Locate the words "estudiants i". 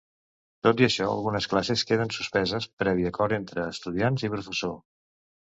3.75-4.33